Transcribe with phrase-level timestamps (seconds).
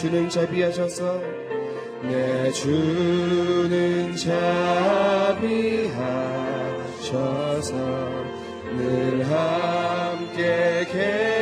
[0.00, 1.20] 주는 자비하셔서
[2.04, 5.36] 내 주는 자비하셔서
[8.78, 11.39] 늘 함께 계시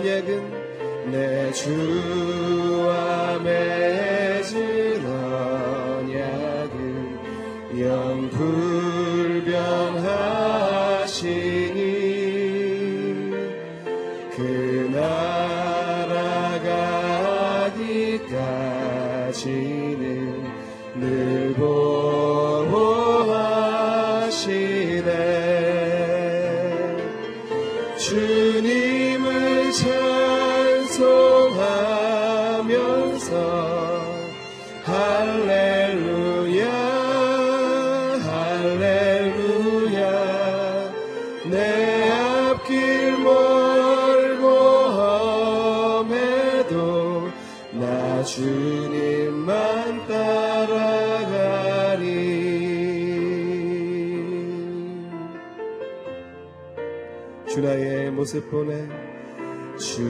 [0.00, 6.78] 언약은 내 주와 맺은 언약은
[7.78, 8.40] 영불변하시니
[14.36, 16.68] 그 나라가
[17.66, 19.34] 아기까지는
[20.94, 21.89] 늘보
[58.50, 58.64] 骨
[59.78, 60.02] 主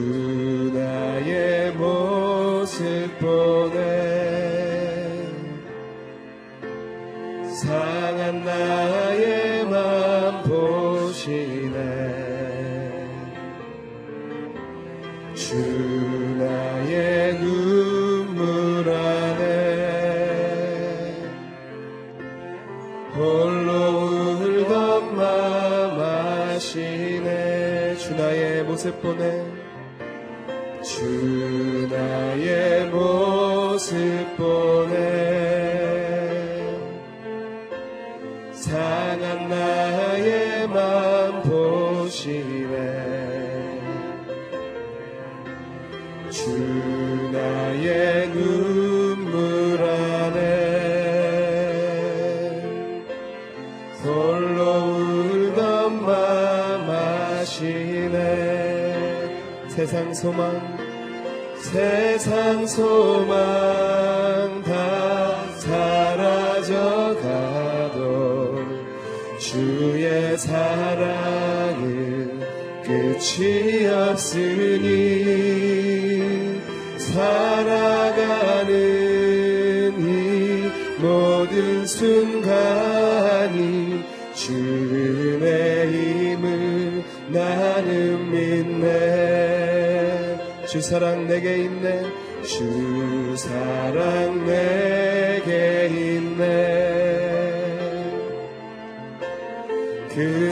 [38.61, 42.77] 상한 나의 맘 보시네.
[46.29, 46.47] 주
[47.33, 50.39] 나의 눈물 안에
[54.03, 54.61] 홀로
[54.95, 58.19] 울던 맘 아시네.
[59.69, 60.61] 세상 소망
[61.57, 64.10] 세상 소망.
[70.41, 72.39] 사랑은
[72.81, 74.89] 끝이 없으니
[76.97, 78.71] 살아가는
[79.99, 83.61] 이 모든 순간이
[84.33, 85.87] 주의
[86.33, 88.89] 힘을 나는 믿네.
[90.65, 92.01] 주 사랑 내게 있네.
[92.41, 95.00] 주 사랑 내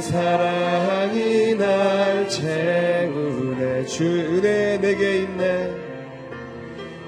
[0.10, 5.72] 사랑이 날 채우네 주 은혜 내게 있네.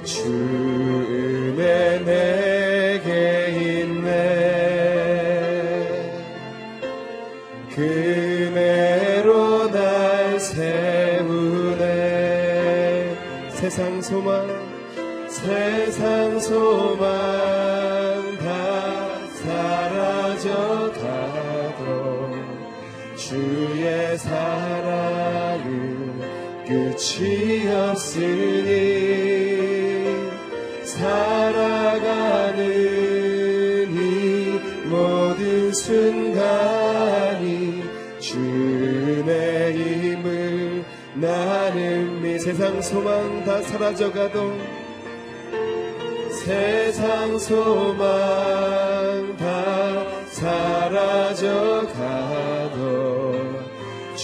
[0.04, 4.02] 주 은혜 내게 있네.
[7.74, 11.88] 그네로 날 세우네.
[13.50, 14.48] 세상 소망
[15.28, 17.02] 세상 소망
[18.38, 18.46] 다
[19.34, 20.81] 사라져.
[23.32, 25.64] 주의 사랑은
[26.68, 28.68] 끝이 없으니
[30.84, 32.60] 살아가는
[33.90, 36.62] 이 모든 순간이
[38.20, 39.24] 주의
[39.78, 40.84] 힘을
[41.14, 44.58] 나는 미 세상 소망 다 사라져가도
[46.44, 48.08] 세상 소망
[49.38, 51.82] 다 사라져가도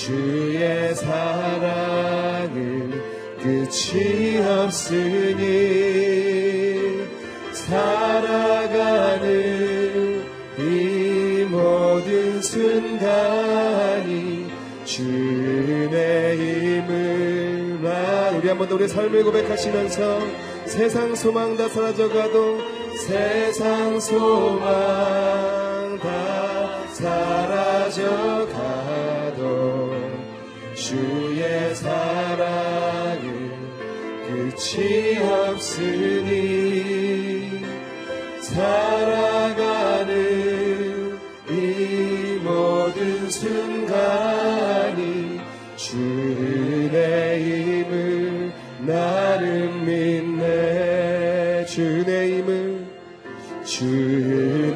[0.08, 2.92] 주의 사랑은
[3.44, 5.44] 끝이 없으니
[7.52, 9.28] 살아가는
[10.60, 13.28] 이 모든 순간이
[14.86, 15.90] 주의
[16.38, 20.22] 힘을 만 우리 한번 더 우리 삶을 고백하시면서
[20.68, 22.60] 세상 소망 다 사라져가도
[22.96, 24.70] 세상 소망
[26.00, 28.38] 다 사라져가도
[30.88, 33.52] 주의 사랑은
[34.26, 36.32] 끝이 없으니
[38.40, 40.16] 살아가는
[41.50, 44.22] 이 모든 순간이
[45.76, 46.94] 주의
[47.44, 51.66] 힘을 나는 믿네.
[51.66, 52.88] 주의 힘을
[53.66, 54.74] 주의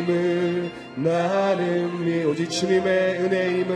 [0.00, 3.71] 힘을 나는 믿 오직 주님의 은혜 힘을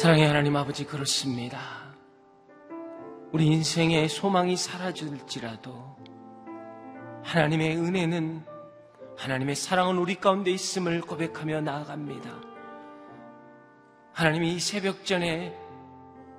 [0.00, 1.60] 사랑의 하나님 아버지 그렇습니다.
[3.32, 5.96] 우리 인생의 소망이 사라질지라도
[7.22, 8.42] 하나님의 은혜는
[9.18, 12.40] 하나님의 사랑은 우리 가운데 있음을 고백하며 나아갑니다.
[14.14, 15.54] 하나님이 이 새벽 전에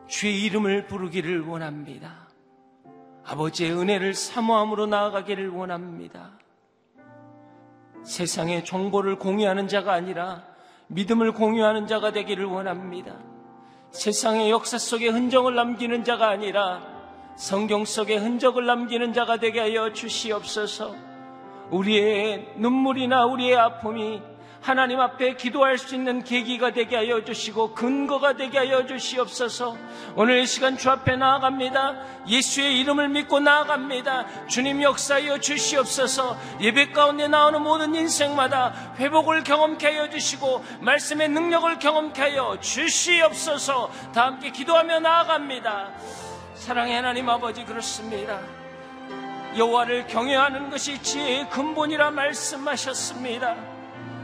[0.07, 2.30] 주의 이름을 부르기를 원합니다.
[3.25, 6.31] 아버지의 은혜를 사모함으로 나아가기를 원합니다.
[8.03, 10.43] 세상의 정보를 공유하는 자가 아니라
[10.87, 13.15] 믿음을 공유하는 자가 되기를 원합니다.
[13.91, 16.81] 세상의 역사 속에 흔적을 남기는 자가 아니라
[17.35, 20.95] 성경 속에 흔적을 남기는 자가 되게 하여 주시옵소서.
[21.69, 24.21] 우리의 눈물이나 우리의 아픔이
[24.61, 29.75] 하나님 앞에 기도할 수 있는 계기가 되게 하여 주시고 근거가 되게 하여 주시옵소서.
[30.15, 31.95] 오늘 이 시간 주 앞에 나아갑니다.
[32.27, 34.45] 예수의 이름을 믿고 나아갑니다.
[34.47, 36.37] 주님 역사하여 주시옵소서.
[36.61, 43.91] 예배 가운데 나오는 모든 인생마다 회복을 경험케 하여 주시고 말씀의 능력을 경험케 하여 주시옵소서.
[44.13, 45.89] 다 함께 기도하며 나아갑니다.
[46.53, 48.39] 사랑의 하나님 아버지 그렇습니다.
[49.57, 53.70] 여호와를 경외하는 것이 지혜의 근본이라 말씀하셨습니다.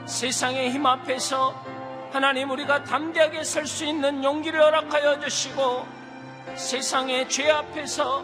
[0.08, 1.54] 세상의 힘 앞에서
[2.14, 5.86] 하나님 우리가 담대하게 설 수 있는 용기를 허락하여 주시고
[6.56, 8.24] 세상의 죄 앞에서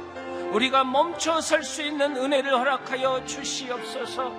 [0.53, 4.31] 우리가 멈춰 설 수 있는 은혜를 허락하여 주시옵소서.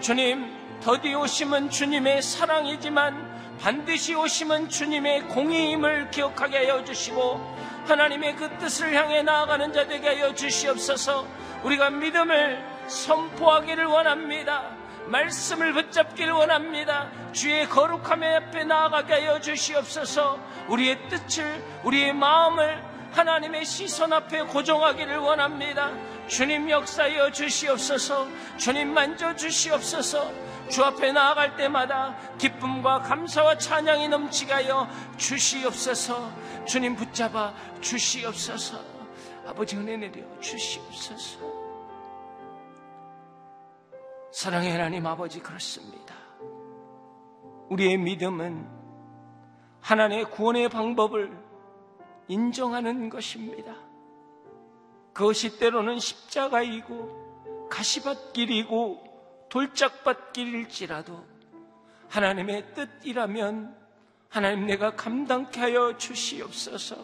[0.00, 7.40] 주님, 더디 오심은 주님의 사랑이지만 반드시 오심은 주님의 공의임을 기억하게 하여 주시고
[7.86, 11.26] 하나님의 그 뜻을 향해 나아가는 자 되게 하여 주시옵소서.
[11.62, 14.81] 우리가 믿음을 선포하기를 원합니다.
[15.06, 17.10] 말씀을 붙잡기를 원합니다.
[17.32, 20.38] 주의 거룩함 앞에 나아가게 하여 주시옵소서.
[20.68, 22.82] 우리의 뜻을, 우리의 마음을
[23.12, 25.92] 하나님의 시선 앞에 고정하기를 원합니다.
[26.28, 28.28] 주님 역사여 주시옵소서.
[28.56, 30.32] 주님 만져 주시옵소서.
[30.70, 36.32] 주 앞에 나아갈 때마다 기쁨과 감사와 찬양이 넘치게 하여 주시옵소서.
[36.66, 38.80] 주님 붙잡아 주시옵소서.
[39.46, 41.51] 아버지 은혜 내려 주시옵소서.
[44.32, 46.14] 사랑의 하나님 아버지 그렇습니다.
[47.68, 48.66] 우리의 믿음은
[49.82, 51.38] 하나님의 구원의 방법을
[52.28, 53.74] 인정하는 것입니다.
[55.12, 61.22] 그것이 때로는 십자가이고 가시밭길이고 돌짝밭길일지라도
[62.08, 63.76] 하나님의 뜻이라면
[64.30, 66.96] 하나님 내가 감당케 하여 주시옵소서.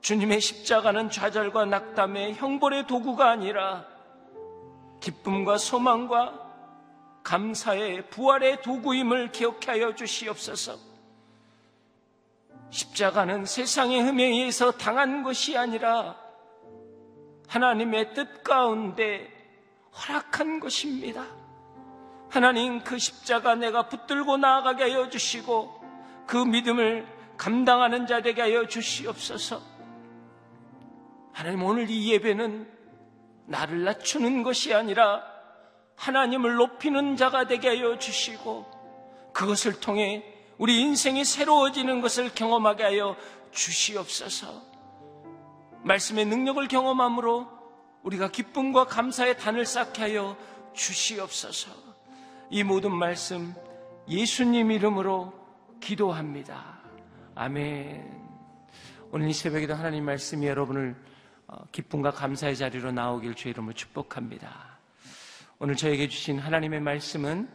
[0.00, 3.86] 주님의 십자가는 좌절과 낙담의 형벌의 도구가 아니라
[5.00, 6.48] 기쁨과 소망과
[7.22, 10.78] 감사의 부활의 도구임을 기억해 하여 주시옵소서.
[12.70, 16.16] 십자가는 세상의 흠에 의해서 당한 것이 아니라
[17.48, 19.28] 하나님의 뜻 가운데
[19.92, 21.26] 허락한 것입니다.
[22.30, 25.80] 하나님 그 십자가 내가 붙들고 나아가게 하여 주시고
[26.26, 29.60] 그 믿음을 감당하는 자 되게 하여 주시옵소서.
[31.32, 32.79] 하나님 오늘 이 예배는
[33.50, 35.24] 나를 낮추는 것이 아니라
[35.96, 38.64] 하나님을 높이는 자가 되게 하여 주시고
[39.34, 40.24] 그것을 통해
[40.56, 43.16] 우리 인생이 새로워지는 것을 경험하게 하여
[43.50, 44.62] 주시옵소서.
[45.82, 47.48] 말씀의 능력을 경험함으로
[48.04, 50.36] 우리가 기쁨과 감사의 단을 쌓게 하여
[50.74, 51.72] 주시옵소서.
[52.50, 53.52] 이 모든 말씀
[54.08, 55.32] 예수님 이름으로
[55.80, 56.78] 기도합니다.
[57.34, 58.20] 아멘.
[59.10, 61.00] 오늘 이 새벽에도 하나님 말씀이 여러분을 어,
[61.72, 64.78] 기쁨과 감사의 자리로 나오길 주 이름으로 축복합니다.
[65.58, 67.48] 오늘 저에게 주신 하나님의 말씀은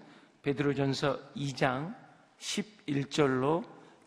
[0.43, 1.95] 베드로전서 2장
[2.39, 3.63] 11절로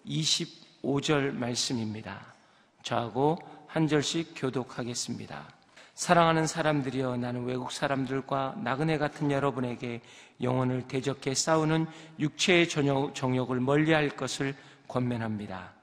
[0.06, 2.34] 25절 말씀입니다.
[2.82, 5.48] 저하고 한 절씩 교독하겠습니다.
[5.94, 10.00] 사랑하는 사람들이여 나는 외국 사람들과 나그네 같은 여러분에게
[10.40, 11.86] 영혼을 대적해 싸우는
[12.20, 14.54] 육체의 정욕을 멀리할 것을
[14.86, 15.77] 권면합니다.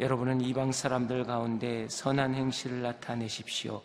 [0.00, 3.82] 여러분은 이방 사람들 가운데 선한 행실을 나타내십시오.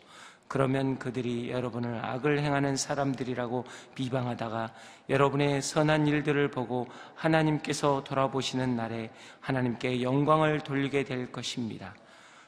[0.48, 3.66] 그러면 그들이 여러분을 악을 행하는 사람들이라고
[3.96, 4.72] 비방하다가
[5.10, 11.96] 여러분의 선한 일들을 보고 하나님께서 돌아보시는 날에 하나님께 영광을 돌리게 될 것입니다.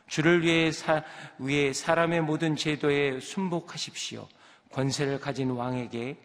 [0.07, 1.03] 주를 위해, 사,
[1.39, 4.27] 위해 사람의 모든 제도에 순복하십시오.
[4.71, 6.17] 권세를 가진 왕에게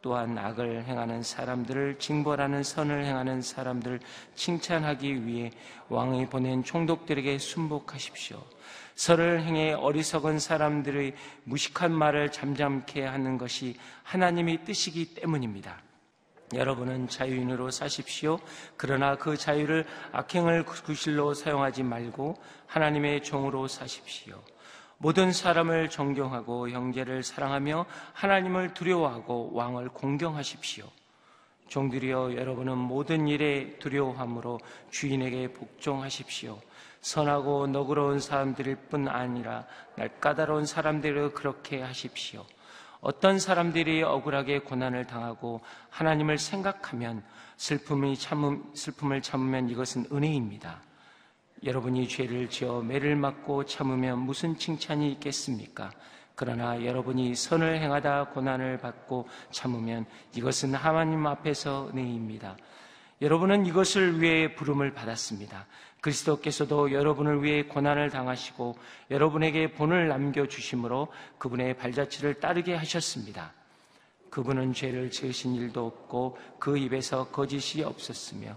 [0.00, 4.00] 또한 악을 행하는 사람들을 징벌하는 선을 행하는 사람들을
[4.34, 5.50] 칭찬하기 위해
[5.88, 8.42] 왕이 보낸 총독들에게 순복하십시오.
[8.94, 11.14] 설을 행해 어리석은 사람들의
[11.44, 15.80] 무식한 말을 잠잠케 하는 것이 하나님의 뜻이기 때문입니다.
[16.54, 18.40] 여러분은 자유인으로 사십시오.
[18.76, 22.36] 그러나 그 자유를 악행을 구실로 사용하지 말고
[22.66, 24.42] 하나님의 종으로 사십시오.
[24.98, 30.86] 모든 사람을 존경하고 형제를 사랑하며 하나님을 두려워하고 왕을 공경하십시오.
[31.68, 34.58] 종들이여 여러분은 모든 일에 두려워함으로
[34.90, 36.60] 주인에게 복종하십시오.
[37.00, 42.44] 선하고 너그러운 사람들일 뿐 아니라 날 까다로운 사람들을 그렇게 하십시오.
[43.00, 47.22] 어떤 사람들이 억울하게 고난을 당하고 하나님을 생각하면
[47.56, 50.87] 슬픔이 참음, 슬픔을 참으면 이것은 은혜입니다.
[51.64, 55.90] 여러분이 죄를 지어 매를 맞고 참으면 무슨 칭찬이 있겠습니까?
[56.34, 62.56] 그러나 여러분이 선을 행하다 고난을 받고 참으면 이것은 하나님 앞에서 은혜입니다.
[63.20, 65.66] 여러분은 이것을 위해 부름을 받았습니다.
[66.00, 68.76] 그리스도께서도 여러분을 위해 고난을 당하시고
[69.10, 73.52] 여러분에게 본을 남겨주심으로 그분의 발자취를 따르게 하셨습니다.
[74.30, 78.56] 그분은 죄를 지으신 일도 없고 그 입에서 거짓이 없었으며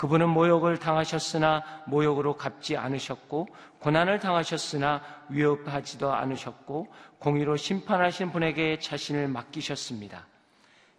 [0.00, 3.48] 그분은 모욕을 당하셨으나 모욕으로 갚지 않으셨고
[3.80, 6.86] 고난을 당하셨으나 위협하지도 않으셨고
[7.18, 10.26] 공의로 심판하신 분에게 자신을 맡기셨습니다.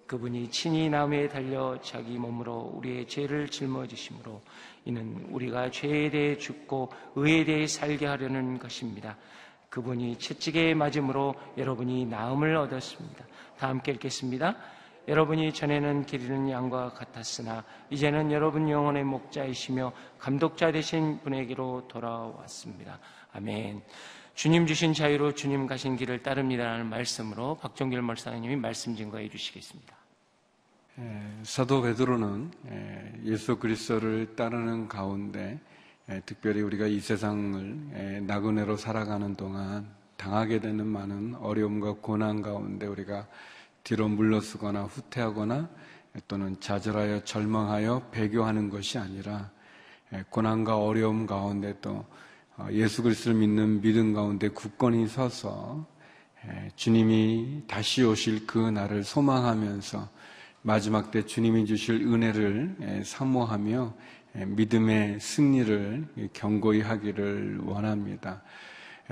[0.05, 4.39] 그분이 친히 나무에 달려 자기 몸으로 우리의 죄를 짊어지심으로
[4.85, 9.17] 이는 우리가 죄에 대해 죽고 의에 대해 살게 하려는 것입니다.
[9.71, 13.25] 그분이 채찍에 맞음으로 여러분이 나음을 얻었습니다.
[13.57, 14.57] 다 함께 읽겠습니다.
[15.07, 22.99] 여러분이 전에는 기르는 양과 같았으나 이제는 여러분 영혼의 목자이시며 감독자 되신 분에게로 돌아왔습니다.
[23.33, 23.81] 아멘.
[24.35, 29.95] 주님 주신 자유로 주님 가신 길을 따릅니다라는 말씀으로 박정길 목사님이 말씀 증거해 주시겠습니다.
[31.43, 32.51] 사도 베드로는
[33.25, 35.59] 예수 그리스도를 따르는 가운데
[36.25, 43.27] 특별히 우리가 이 세상을 나그네로 살아가는 동안 당하게 되는 많은 어려움과 고난 가운데 우리가
[43.83, 45.69] 뒤로 물러서거나 후퇴하거나
[46.27, 49.51] 또는 좌절하여 절망하여 배교하는 것이 아니라
[50.29, 52.05] 고난과 어려움 가운데 또
[52.57, 55.87] 어, 예수 그리스도를 믿는 믿음 가운데 굳건히 서서
[56.75, 60.09] 주님이 다시 오실 그 날을 소망하면서
[60.63, 63.93] 마지막 때 주님이 주실 은혜를 사모하며
[64.47, 68.41] 믿음의 승리를 경고히 하기를 원합니다.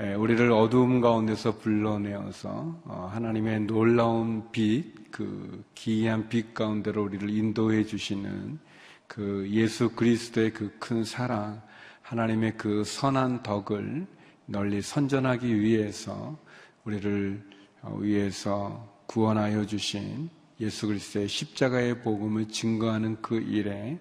[0.00, 8.58] 우리를 어두움 가운데서 불러내어서 어, 하나님의 놀라운 빛, 그 기이한 빛 가운데로 우리를 인도해 주시는
[9.06, 11.60] 그 예수 그리스도의 그 큰 사랑,
[12.00, 14.06] 하나님의 그 선한 덕을
[14.46, 16.38] 널리 선전하기 위해서
[16.84, 17.44] 우리를
[17.82, 20.30] 어, 위해서 구원하여 주신
[20.60, 23.98] 예수 그리스도의 십자가의 복음을 증거하는 그 일에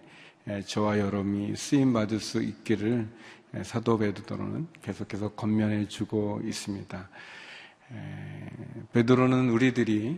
[0.65, 3.08] 저와 여러분이 쓰임 받을 수 있기를
[3.63, 7.10] 사도 베드로는 계속해서 건면해 주고 있습니다.
[8.94, 10.18] 베드로는 우리들이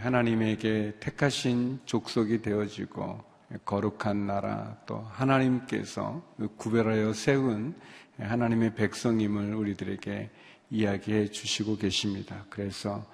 [0.00, 3.22] 하나님에게 택하신 족속이 되어지고
[3.64, 6.22] 거룩한 나라 또 하나님께서
[6.56, 7.74] 구별하여 세운
[8.18, 10.30] 하나님의 백성임을 우리들에게
[10.70, 12.44] 이야기해 주시고 계십니다.
[12.50, 13.04] 그래서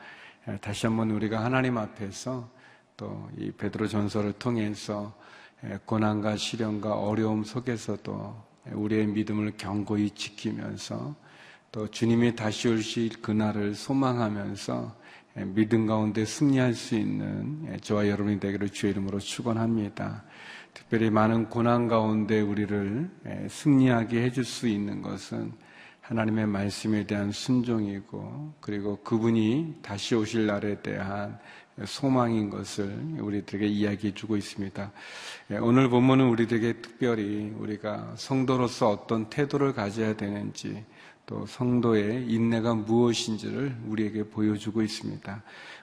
[0.60, 2.50] 다시 한번 우리가 하나님 앞에서
[2.96, 5.14] 또 이 베드로 전설을 통해서
[5.84, 11.14] 고난과 시련과 어려움 속에서도 우리의 믿음을 견고히 지키면서
[11.72, 14.96] 또 주님이 다시 오실 그날을 소망하면서
[15.54, 20.24] 믿음 가운데 승리할 수 있는 저와 여러분이 되기를 주의 이름으로 축원합니다.
[20.72, 23.10] 특별히 많은 고난 가운데 우리를
[23.50, 25.52] 승리하게 해줄 수 있는 것은
[26.00, 31.38] 하나님의 말씀에 대한 순종이고 그리고 그분이 다시 오실 날에 대한
[31.84, 32.86] 소망인 것을
[33.18, 34.92] 우리들에게 이야기해 주고 있습니다.
[35.60, 40.84] 오늘 본문은 우리들에게 특별히 우리가 성도로서 어떤 태도를 가져야 되는지
[41.26, 45.42] 또 성도의 인내가 무엇인지를 우리에게 보여주고 있습니다.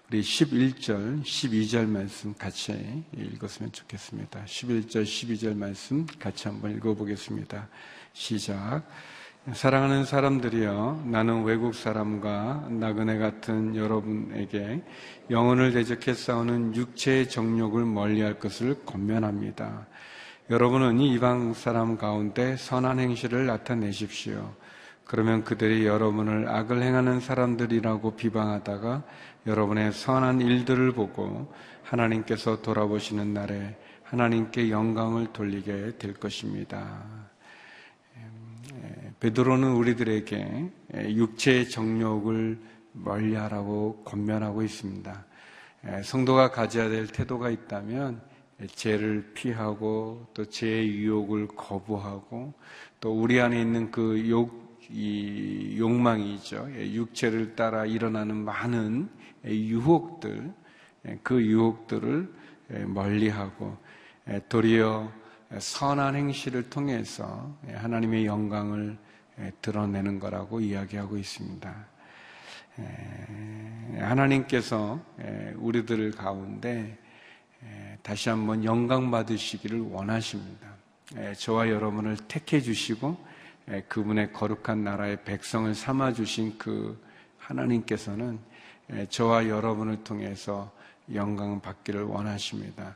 [0.09, 4.45] 우리 11절, 12절 말씀 같이 읽었으면 좋겠습니다.
[4.45, 7.67] 11절, 12절 말씀 같이 한번 읽어보겠습니다.
[8.13, 8.83] 시작.
[9.51, 14.81] 사랑하는 사람들이여, 나는 외국 사람과 나그네 같은 여러분에게
[15.29, 19.85] 영혼을 대적해 싸우는 육체의 정욕을 멀리할 것을 권면합니다.
[20.49, 24.53] 여러분은 이방 사람 가운데 선한 행실을 나타내십시오.
[25.03, 29.03] 그러면 그들이 여러분을 악을 행하는 사람들이라고 비방하다가
[29.45, 37.32] 여러분의 선한 일들을 보고 하나님께서 돌아보시는 날에 하나님께 영광을 돌리게 될 것입니다.
[39.23, 42.59] 베드로는 우리들에게 육체의 정욕을
[42.91, 45.25] 멀리하라고 권면하고 있습니다.
[46.03, 48.21] 성도가 가져야 될 태도가 있다면
[48.67, 52.53] 죄를 피하고 또 죄의 유혹을 거부하고
[52.99, 56.67] 또 우리 안에 있는 그 욕, 이 욕망이죠.
[56.73, 59.07] 육체를 따라 일어나는 많은
[59.45, 60.51] 유혹들,
[61.23, 62.29] 그 유혹들을
[62.87, 63.77] 멀리하고
[64.49, 65.09] 도리어
[65.57, 68.97] 선한 행실을 통해서 하나님의 영광을
[69.61, 71.85] 드러내는 거라고 이야기하고 있습니다.
[73.99, 74.99] 하나님께서
[75.55, 76.97] 우리들 가운데
[78.01, 80.73] 다시 한번 영광 받으시기를 원하십니다.
[81.37, 83.17] 저와 여러분을 택해 주시고
[83.87, 87.01] 그분의 거룩한 나라의 백성을 삼아 주신 그
[87.37, 88.39] 하나님께서는
[89.09, 90.71] 저와 여러분을 통해서
[91.13, 92.95] 영광을 받기를 원하십니다.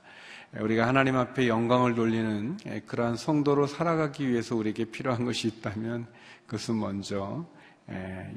[0.53, 2.57] 우리가 하나님 앞에 영광을 돌리는
[2.88, 6.07] 그러한 성도로 살아가기 위해서 우리에게 필요한 것이 있다면
[6.45, 7.45] 그것은 먼저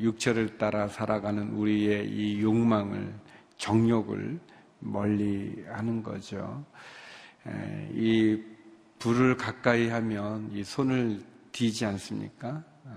[0.01, 3.15] 육체를 따라 살아가는 우리의 이 욕망을
[3.59, 4.41] 정욕을
[4.81, 6.65] 멀리 하는 거죠.
[7.93, 8.43] 이
[8.99, 11.21] 불을 가까이 하면 이 손을
[11.53, 12.63] 뒤지 않습니까?
[12.87, 12.97] 아,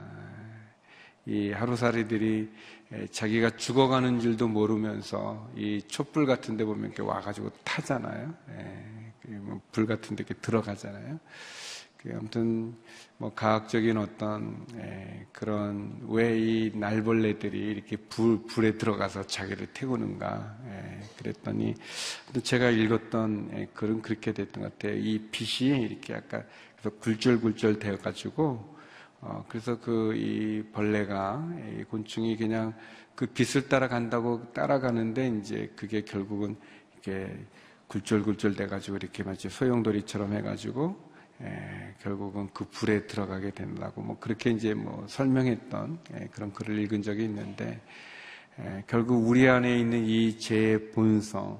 [1.25, 2.51] 이 하루살이들이
[3.11, 8.33] 자기가 죽어가는 줄도 모르면서 이 촛불 같은 데 보면 이렇게 와가지고 타잖아요.
[9.27, 11.19] 뭐불 같은 데 이렇게 들어가잖아요.
[11.97, 12.75] 그 아무튼
[13.17, 14.65] 뭐 과학적인 어떤
[15.31, 20.57] 그런 왜 이 날벌레들이 이렇게 불 불에 들어가서 자기를 태우는가
[21.17, 21.75] 그랬더니
[22.43, 24.97] 제가 읽었던 글은 그렇게 됐던 것 같아요.
[24.97, 26.45] 이 빛이 이렇게 약간
[26.77, 28.73] 그래서 굴절굴절 되어가지고
[29.21, 31.41] 어, 그래서 그 이 벌레가
[31.79, 32.73] 이 곤충이 그냥
[33.15, 36.57] 그 빛을 따라간다고 따라가는데 이제 그게 결국은
[36.93, 37.33] 이렇게
[37.93, 40.95] 굴절굴절 돼가지고 이렇게 마치 소용돌이처럼 해가지고
[41.43, 47.03] 에, 결국은 그 불에 들어가게 된다고 뭐 그렇게 이제 뭐 설명했던 에, 그런 글을 읽은
[47.03, 47.79] 적이 있는데
[48.59, 51.59] 에, 결국 우리 안에 있는 이 죄의 본성,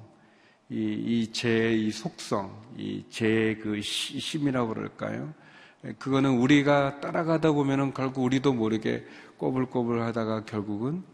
[0.70, 5.32] 이, 이 죄의 이 속성, 이 죄의 그 심이라고 그럴까요?
[6.00, 9.04] 그거는 우리가 따라가다 보면은 결국 우리도 모르게
[9.36, 11.04] 꼬불꼬불 하다가 결국은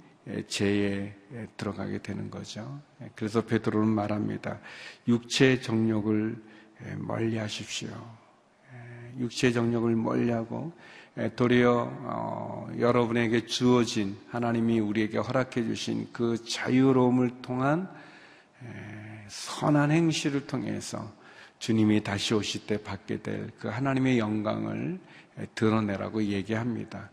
[0.49, 1.15] 죄에
[1.57, 2.81] 들어가게 되는 거죠.
[3.15, 4.59] 그래서 베드로는 말합니다.
[5.09, 6.37] 육체의 정욕을
[6.99, 7.89] 멀리 하십시오.
[9.19, 10.73] 육체의 정욕을 멀리 하고
[11.37, 17.89] 도리어 어, 여러분에게 주어진 하나님이 우리에게 허락해 주신 그 자유로움을 통한
[19.29, 21.13] 선한 행실을 통해서
[21.59, 24.99] 주님이 다시 오실 때 받게 될 그 하나님의 영광을
[25.55, 27.11] 드러내라고 얘기합니다.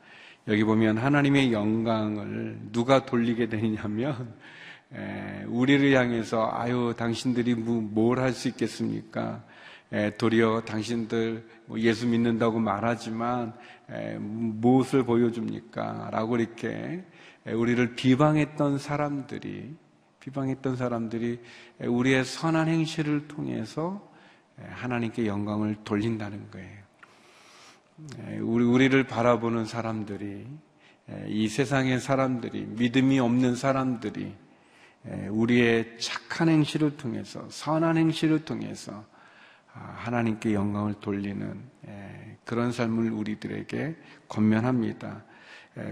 [0.48, 4.34] 여기 보면 하나님의 영광을 누가 돌리게 되냐면
[5.48, 9.44] 우리를 향해서 아유 당신들이 뭐, 뭘할 수 있겠습니까?
[10.18, 13.54] 도리어 당신들 뭐 예수 믿는다고 말하지만
[14.20, 16.10] 무엇을 보여줍니까?
[16.12, 17.04] 라고 이렇게
[17.46, 19.76] 우리를 비방했던 사람들이
[20.22, 21.40] 비방했던 사람들이
[21.80, 24.12] 우리의 선한 행실을 통해서
[24.58, 26.87] 하나님께 영광을 돌린다는 거예요.
[28.42, 30.46] 우리, 우리를 바라보는 사람들이,
[31.28, 34.36] 이 세상의 사람들이, 믿음이 없는 사람들이,
[35.30, 39.06] 우리의 착한 행실을 통해서, 선한 행실을 통해서
[39.74, 41.62] 아, 하나님께 영광을 돌리는
[42.44, 43.96] 그런 삶을 우리들에게
[44.28, 45.24] 권면합니다.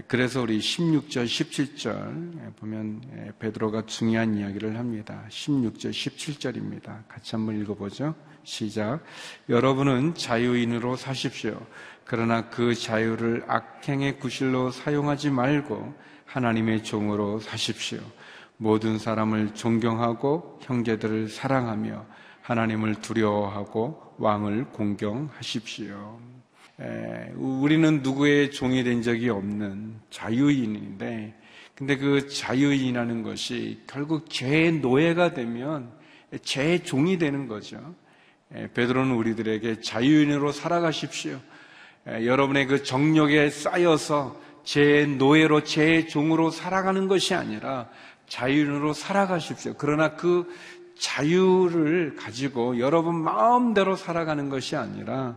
[0.08, 5.24] 그래서 우리 16절, 17절 보면 베드로가 중요한 이야기를 합니다.
[5.28, 7.06] 16절, 17절입니다.
[7.06, 8.14] 같이 한번 읽어보죠.
[8.42, 9.04] 시작.
[9.48, 11.60] 여러분은 자유인으로 사십시오.
[12.04, 15.94] 그러나 그 자유를 악행의 구실로 사용하지 말고
[16.24, 18.00] 하나님의 종으로 사십시오.
[18.56, 22.06] 모든 사람을 존경하고 형제들을 사랑하며
[22.42, 26.18] 하나님을 두려워하고 왕을 공경하십시오.
[26.80, 31.34] 에, 우리는 누구의 종이 된 적이 없는 자유인인데,
[31.74, 35.90] 근데 그 자유인이라는 것이 결국 죄의 노예가 되면
[36.42, 37.94] 죄의 종이 되는 거죠.
[38.54, 41.40] 에, 베드로는 우리들에게 자유인으로 살아가십시오.
[42.08, 47.88] 에, 여러분의 그 정력에 쌓여서 죄의 노예로 죄의 종으로 살아가는 것이 아니라
[48.28, 49.74] 자유인으로 살아가십시오.
[49.78, 50.52] 그러나 그
[50.98, 55.36] 자유를 가지고 여러분 마음대로 살아가는 것이 아니라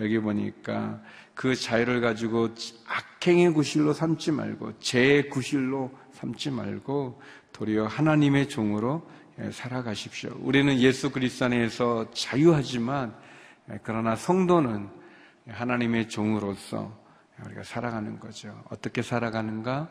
[0.00, 1.00] 여기 보니까
[1.34, 2.48] 그 자유를 가지고
[2.86, 7.20] 악행의 구실로 삼지 말고 죄의 구실로 삼지 말고
[7.52, 9.08] 도리어 하나님의 종으로
[9.52, 10.36] 살아가십시오.
[10.40, 13.14] 우리는 예수 그리스도 안에서 자유하지만
[13.82, 14.88] 그러나 성도는
[15.48, 16.98] 하나님의 종으로서
[17.44, 18.62] 우리가 살아가는 거죠.
[18.68, 19.88] 어떻게 살아가는가?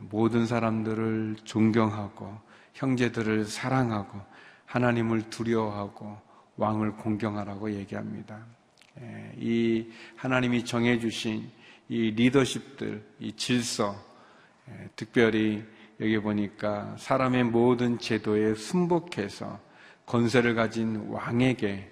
[0.00, 2.38] 모든 사람들을 존경하고
[2.74, 4.20] 형제들을 사랑하고
[4.66, 6.18] 하나님을 두려워하고
[6.56, 8.38] 왕을 공경하라고 얘기합니다.
[9.38, 11.50] 이 하나님이 정해주신
[11.88, 13.94] 이 리더십들, 이 질서,
[14.96, 15.62] 특별히
[16.00, 19.60] 여기 보니까 사람의 모든 제도에 순복해서
[20.04, 21.90] 건세를 가진 왕에게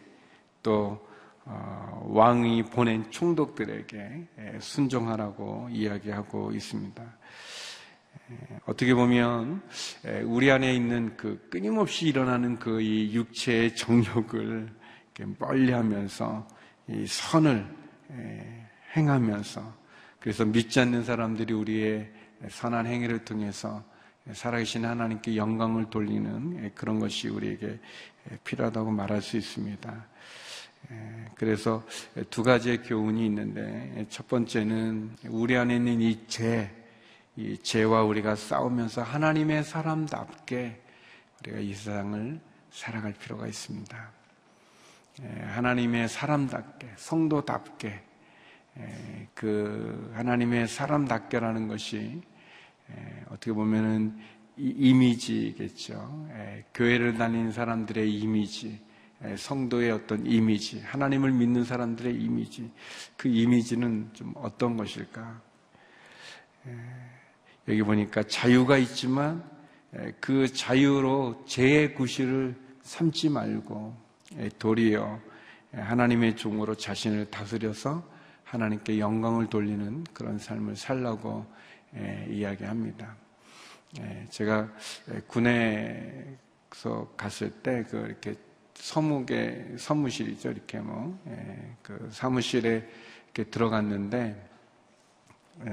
[0.62, 1.04] 또
[1.46, 7.02] 어, 왕이 보낸 총독들에게 순종하라고 이야기하고 있습니다.
[8.64, 9.62] 어떻게 보면
[10.24, 14.72] 우리 안에 있는 그 끊임없이 일어나는 그 이 육체의 정욕을
[15.38, 16.48] 멀리하면서
[16.88, 17.66] 이 선을
[18.97, 19.85] 행하면서
[20.20, 22.11] 그래서 믿지 않는 사람들이 우리의
[22.49, 23.83] 선한 행위를 통해서
[24.33, 27.79] 살아계신 하나님께 영광을 돌리는 그런 것이 우리에게
[28.44, 30.07] 필요하다고 말할 수 있습니다.
[31.35, 31.83] 그래서
[32.31, 36.70] 두 가지의 교훈이 있는데 첫 번째는 우리 안에 있는 이 죄,
[37.37, 40.81] 이 죄와 우리가 싸우면서 하나님의 사람답게
[41.40, 44.23] 우리가 이 세상을 살아갈 필요가 있습니다.
[45.22, 48.03] 하나님의 사람답게, 성도답게,
[49.35, 52.20] 그 하나님의 사람답게라는 것이
[53.29, 54.18] 어떻게 보면은
[54.57, 56.29] 이미지겠죠.
[56.74, 58.81] 교회를 다니는 사람들의 이미지,
[59.37, 62.70] 성도의 어떤 이미지, 하나님을 믿는 사람들의 이미지,
[63.16, 65.40] 그 이미지는 좀 어떤 것일까?
[67.68, 69.42] 여기 보니까 자유가 있지만
[70.20, 74.03] 그 자유로 죄의 구실을 삼지 말고
[74.59, 75.20] 도리어
[75.73, 78.09] 하나님의 종으로 자신을 다스려서
[78.44, 81.47] 하나님께 영광을 돌리는 그런 삶을 살라고
[82.29, 83.16] 이야기합니다.
[84.31, 84.68] 제가
[85.27, 88.35] 군에서 갔을 때 그 이렇게
[88.75, 92.88] 서무계 사무실이죠 이렇게 뭐그 사무실에
[93.27, 94.51] 이렇게 들어갔는데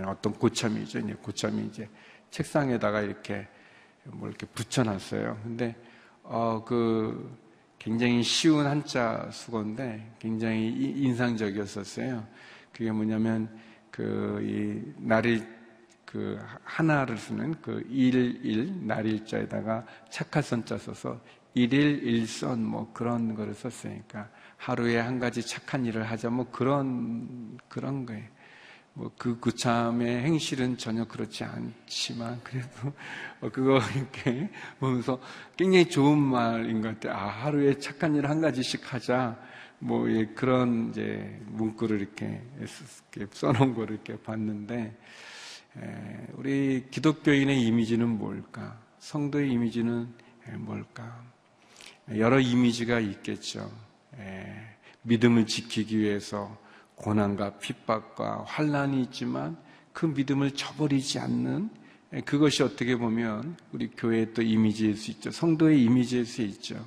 [0.05, 1.89] 어떤 고참이죠 이제 고참이 이제
[2.29, 3.47] 책상에다가 이렇게
[4.03, 5.39] 뭐 이렇게 붙여놨어요.
[5.43, 5.75] 근데
[6.23, 7.37] 어그
[7.81, 12.23] 굉장히 쉬운 한자 수건데 굉장히 인상적이었었어요.
[12.71, 13.49] 그게 뭐냐면
[13.89, 15.43] 그 이 날이
[16.05, 21.19] 그 하나를 쓰는 그 일일 날일자에다가 착할선자 써서
[21.55, 28.05] 일일 일선 뭐 그런 거를 썼으니까 하루에 한 가지 착한 일을 하자 뭐 그런 그런
[28.05, 28.25] 거예요.
[28.93, 32.93] 뭐 그 구참의 행실은 전혀 그렇지 않지만 그래도
[33.39, 34.49] 뭐 그거 이렇게
[34.79, 35.19] 보면서
[35.55, 37.13] 굉장히 좋은 말인 것 같아요.
[37.13, 39.37] 아 하루에 착한 일 한 가지씩 하자.
[39.79, 42.41] 뭐 예, 그런 이제 문구를 이렇게
[43.31, 44.95] 써놓은 거를 이렇게 봤는데
[46.33, 48.79] 우리 기독교인의 이미지는 뭘까?
[48.99, 50.13] 성도의 이미지는
[50.57, 51.23] 뭘까?
[52.15, 53.71] 여러 이미지가 있겠죠.
[55.03, 56.55] 믿음을 지키기 위해서
[57.01, 59.57] 고난과 핍박과 환란이 있지만
[59.91, 61.69] 그 믿음을 저버리지 않는
[62.25, 65.31] 그것이 어떻게 보면 우리 교회의 또 이미지일 수 있죠.
[65.31, 66.85] 성도의 이미지일 수 있죠.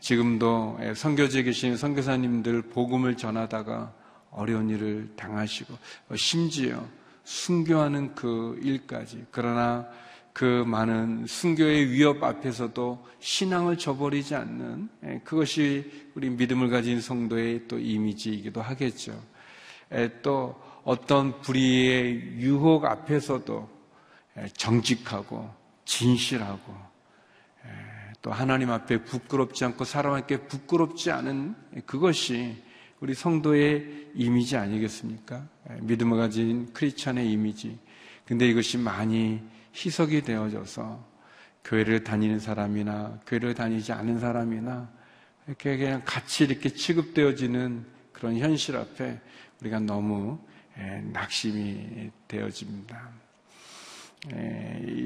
[0.00, 3.92] 지금도 선교지에 계신 선교사님들 복음을 전하다가
[4.30, 5.76] 어려운 일을 당하시고
[6.16, 6.84] 심지어
[7.24, 9.88] 순교하는 그 일까지 그러나
[10.38, 17.76] 그 많은 순교의 위협 앞에서도 신앙을 저버리지 않는 예, 그것이 우리 믿음을 가진 성도의 또
[17.76, 19.20] 이미지이기도 하겠죠.
[19.94, 23.68] 예, 또 어떤 불의의 유혹 앞에서도
[24.38, 25.50] 예, 정직하고
[25.84, 26.72] 진실하고
[28.22, 32.62] 또 하나님 앞에 부끄럽지 않고 사람에게 부끄럽지 않은 그것이
[33.00, 35.48] 우리 성도의 이미지 아니겠습니까?
[35.80, 37.76] 믿음을 가진 크리스천의 이미지.
[38.24, 39.40] 근데 이것이 많이
[39.74, 41.06] 희석이 되어져서
[41.64, 44.90] 교회를 다니는 사람이나 교회를 다니지 않은 사람이나
[45.46, 49.20] 이렇게 그냥 같이 이렇게 취급되어지는 그런 현실 앞에
[49.60, 50.38] 우리가 너무
[51.12, 53.10] 낙심이 되어집니다.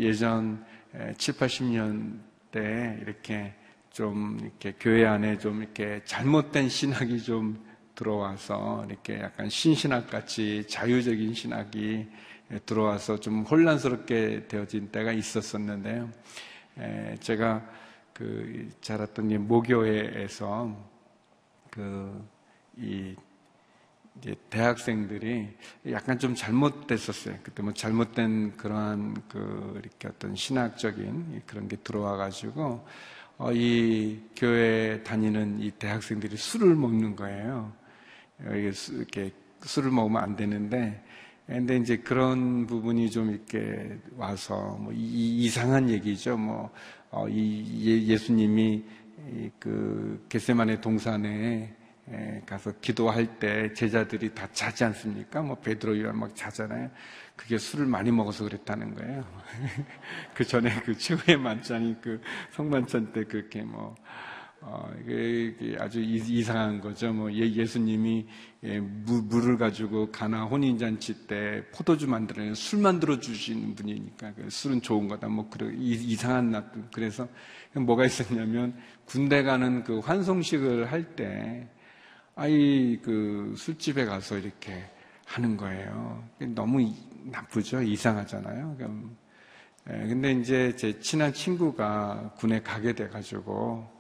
[0.01, 3.55] 예전 에, 7, 80년대 이렇게
[3.91, 7.63] 좀 이렇게 교회 안에 좀 이렇게 잘못된 신학이 좀
[7.95, 12.09] 들어와서 이렇게 약간 신신학 같이 자유적인 신학이
[12.67, 16.11] 들어와서 좀 혼란스럽게 되어진 때가 있었었는데요.
[16.79, 17.63] 에, 제가
[18.13, 20.77] 그 자랐던 이 모교회에서
[21.71, 23.17] 그이
[24.19, 25.49] 이제 대학생들이
[25.91, 27.37] 약간 좀 잘못됐었어요.
[27.43, 32.87] 그때 뭐 잘못된 그러한 그 이렇게 어떤 신학적인 그런 게 들어와 가지고
[33.39, 37.73] 어, 이 교회 다니는 이 대학생들이 술을 먹는 거예요.
[38.45, 41.03] 이렇게 술을 먹으면 안 되는데
[41.47, 46.37] 근데 이제 그런 부분이 좀 이렇게 와서 뭐 이, 상한 얘기죠.
[46.37, 46.71] 뭐,
[47.11, 48.85] 어, 이 예, 수님이
[49.59, 51.75] 그 겟세만의 동산에
[52.47, 55.43] 가서 기도할 때 제자들이 다 자지 않습니까?
[55.43, 56.91] 뭐 베드로 요한 막 자잖아요.
[57.37, 59.25] 그게 술을 많이 먹어서 그랬다는 거예요.
[60.35, 62.21] 그 전에 그 최후의 만찬이 그
[62.53, 63.95] 성만찬 때 그렇게 뭐
[64.65, 67.13] 어, 이게 아주 이상한 거죠.
[67.13, 68.27] 뭐 예, 수님이
[68.63, 75.09] 예, 물을 가지고 가나 혼인잔치 때 포도주 만들어내 술 만들어 주시는 분이니까 그 술은 좋은
[75.09, 75.27] 거다.
[75.29, 77.29] 뭐 그런 이상한 나 그래서
[77.75, 81.69] 뭐가 있었냐면 군대 가는 그 환송식을 할 때
[82.37, 84.85] 아이 그 술집에 가서 이렇게
[85.27, 86.23] 하는 거예요.
[86.55, 86.89] 너무
[87.25, 87.83] 나쁘죠.
[87.83, 88.77] 이상하잖아요.
[89.91, 93.92] 예, 근데 이제 제 친한 친구가 군에 가게 돼가지고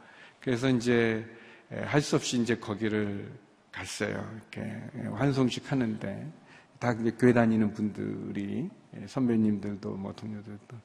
[0.42, 1.24] 그래서 이제
[1.70, 3.30] 할 수 없이 이제 거기를
[3.70, 4.28] 갔어요.
[4.36, 4.78] 이렇게
[5.12, 6.30] 환송식 하는데
[6.78, 8.68] 다 교회 다니는 분들이
[9.06, 10.76] 선배님들도 뭐 동료들도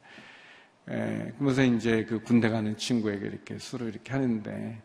[0.89, 4.81] 에, 그러면서 이제 그 군대 가는 친구에게 이렇게 술을 이렇게 하는데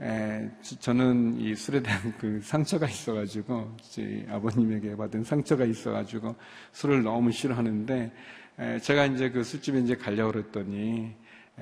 [0.00, 0.50] 에,
[0.80, 6.36] 저는 이 술에 대한 그 상처가 있어가지고 제 아버님에게 받은 상처가 있어가지고
[6.72, 8.12] 술을 너무 싫어하는데
[8.58, 11.14] 에, 제가 이제 그 술집에 이제 가려고 그랬더니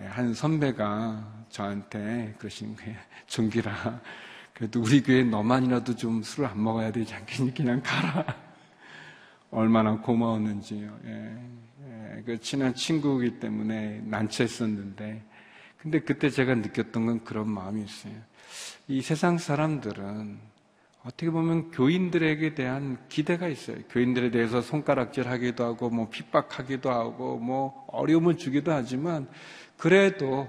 [0.04, 2.96] 한 선배가 저한테 그러시는 거예요.
[3.26, 4.00] 종기라.
[4.54, 7.54] 그래도 우리 교회 너만이라도 좀 술을 안 먹어야 되지 않겠니?
[7.54, 8.24] 그냥 가라.
[9.50, 10.98] 얼마나 고마웠는지요.
[11.04, 11.38] 예,
[11.86, 15.22] 예, 그 친한 친구이기 때문에 난처했었는데,
[15.78, 18.14] 근데 그때 제가 느꼈던 건 그런 마음이 있어요.
[18.88, 20.38] 이 세상 사람들은
[21.04, 23.76] 어떻게 보면 교인들에게 대한 기대가 있어요.
[23.90, 29.28] 교인들에 대해서 손가락질 하기도 하고, 뭐 핍박하기도 하고, 뭐 어려움을 주기도 하지만,
[29.76, 30.48] 그래도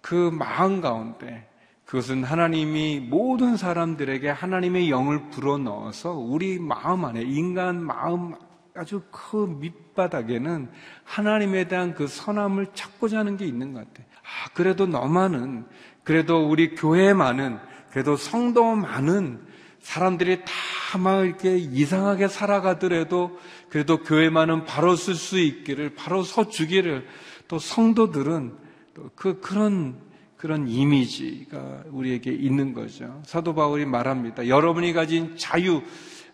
[0.00, 1.48] 그 마음 가운데
[1.84, 8.34] 그것은 하나님이 모든 사람들에게 하나님의 영을 불어넣어서 우리 마음 안에 인간 마음
[8.74, 10.70] 아주 그 밑바닥에는
[11.04, 14.06] 하나님에 대한 그 선함을 찾고자 하는 게 있는 것 같아요.
[14.22, 15.66] 아, 그래도 너만은,
[16.04, 17.58] 그래도 우리 교회만은,
[17.90, 19.46] 그래도 성도만은
[19.80, 20.52] 사람들이 다
[20.98, 23.38] 막 이렇게 이상하게 살아가더라도
[23.68, 27.06] 그래도 교회만은 바로 쓸 수 있기를, 바로 서 주기를
[27.48, 28.52] 또 성도들은
[28.94, 29.96] 또 그, 그런,
[30.36, 33.22] 그런 이미지가 우리에게 있는 거죠.
[33.24, 34.48] 사도 바울이 말합니다.
[34.48, 35.82] 여러분이 가진 자유,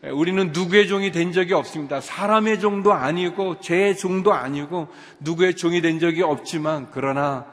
[0.02, 2.00] 우리는 누구의 종이 된 적이 없습니다.
[2.00, 4.88] 사람의 종도 아니고, 죄의 종도 아니고,
[5.20, 7.46] 누구의 종이 된 적이 없지만, 그러나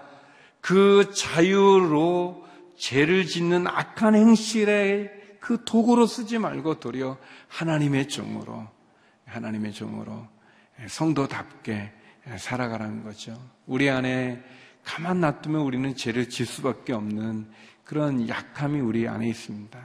[0.61, 2.45] 그 자유로
[2.77, 8.67] 죄를 짓는 악한 행실에 그 도구로 쓰지 말고 도리어 하나님의 종으로,
[9.25, 10.27] 하나님의 종으로
[10.87, 11.91] 성도답게
[12.37, 13.39] 살아가라는 거죠.
[13.65, 14.43] 우리 안에
[14.83, 17.47] 가만 놔두면 우리는 죄를 질 수밖에 없는
[17.83, 19.79] 그런 약함이 우리 안에 있습니다.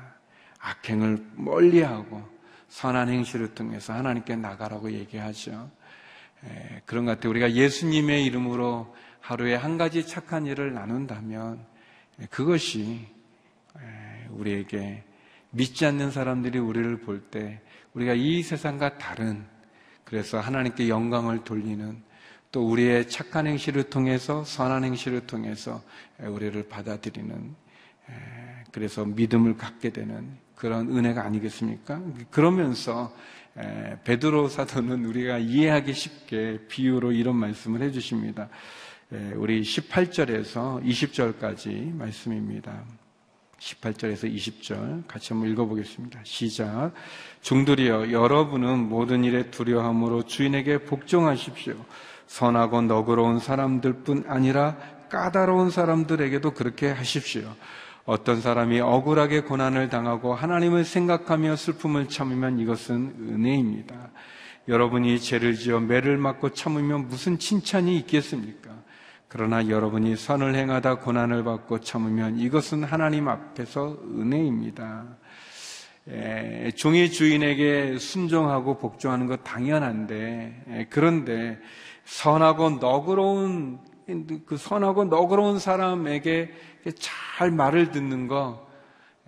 [0.58, 2.22] 악행을 멀리하고
[2.68, 5.70] 선한 행실을 통해서 하나님께 나가라고 얘기하죠.
[6.44, 7.30] 에, 그런 것 같아요.
[7.30, 11.64] 우리가 예수님의 이름으로 하루에 한 가지 착한 일을 나눈다면
[12.30, 13.06] 그것이
[14.30, 15.04] 우리에게
[15.50, 17.60] 믿지 않는 사람들이 우리를 볼 때
[17.94, 19.44] 우리가 이 세상과 다른
[20.04, 22.02] 그래서 하나님께 영광을 돌리는
[22.52, 25.82] 또 우리의 착한 행실을 통해서 선한 행실을 통해서
[26.18, 27.54] 우리를 받아들이는
[28.72, 32.02] 그래서 믿음을 갖게 되는 그런 은혜가 아니겠습니까?
[32.30, 33.14] 그러면서
[34.04, 38.48] 베드로 사도는 우리가 이해하기 쉽게 비유로 이런 말씀을 해주십니다.
[39.36, 42.84] 우리 18절에서 20절까지 말씀입니다.
[43.58, 46.20] 18절에서 20절 같이 한번 읽어보겠습니다.
[46.24, 46.92] 시작.
[47.42, 51.74] 중들이여 여러분은 모든 일에 두려움으로 주인에게 복종하십시오.
[52.30, 54.76] 선하고 너그러운 사람들뿐 아니라
[55.08, 57.42] 까다로운 사람들에게도 그렇게 하십시오.
[58.04, 64.10] 어떤 사람이 억울하게 고난을 당하고 하나님을 생각하며 슬픔을 참으면 이것은 은혜입니다.
[64.68, 68.70] 여러분이 죄를 지어 매를 맞고 참으면 무슨 칭찬이 있겠습니까?
[69.26, 75.04] 그러나 여러분이 선을 행하다 고난을 받고 참으면 이것은 하나님 앞에서 은혜입니다.
[76.08, 81.58] 에, 종이 주인에게 순종하고 복종하는 것 당연한데 에, 그런데
[82.10, 83.78] 선하고 너그러운
[84.44, 86.52] 그 선하고 너그러운 사람에게
[86.98, 88.68] 잘 말을 듣는 거,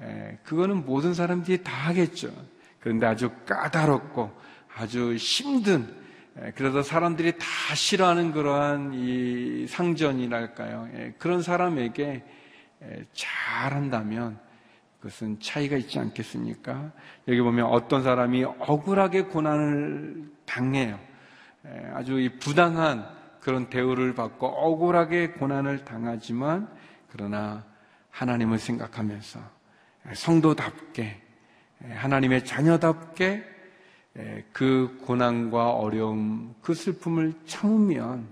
[0.00, 2.32] 에, 그거는 모든 사람들이 다 하겠죠.
[2.80, 4.32] 그런데 아주 까다롭고
[4.76, 5.94] 아주 힘든,
[6.36, 10.88] 에, 그래서 사람들이 다 싫어하는 그러한 이 상전이랄까요.
[10.92, 12.24] 에, 그런 사람에게
[12.82, 14.40] 에, 잘한다면
[14.98, 16.90] 그것은 차이가 있지 않겠습니까?
[17.28, 21.11] 여기 보면 어떤 사람이 억울하게 고난을 당해요.
[21.66, 23.06] 에, 아주 이 부당한
[23.40, 26.68] 그런 대우를 받고 억울하게 고난을 당하지만
[27.10, 27.64] 그러나
[28.10, 29.40] 하나님을 생각하면서
[30.14, 31.20] 성도답게
[31.90, 33.44] 하나님의 자녀답게
[34.52, 38.26] 그 고난과 어려움, 그 슬픔을 참으면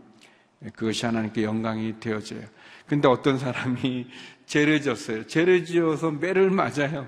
[0.75, 2.43] 그것이 하나님께 영광이 되어져요.
[2.87, 4.09] 근데 어떤 사람이
[4.47, 5.27] 죄를 졌어요.
[5.27, 7.07] 죄를 지어서 매를 맞아요.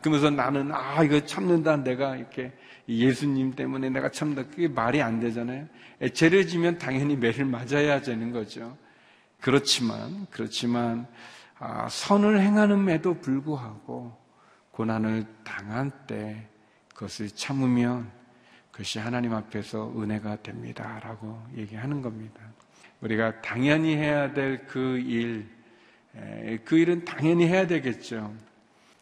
[0.00, 2.52] 그러면서 나는 아 이거 참는다 내가 이렇게
[2.88, 5.66] 예수님 때문에 내가 참다 그게 말이 안 되잖아요.
[6.14, 8.76] 죄를 지면 당연히 매를 맞아야 되는 거죠.
[9.40, 11.06] 그렇지만 그렇지만
[11.58, 14.16] 아, 선을 행하는에도 불구하고
[14.72, 16.48] 고난을 당한 때
[16.94, 18.10] 그것을 참으면
[18.72, 22.40] 그것이 하나님 앞에서 은혜가 됩니다 라고 얘기하는 겁니다.
[23.00, 25.48] 우리가 당연히 해야 될 그 일,
[26.64, 28.34] 그 일은 당연히 해야 되겠죠.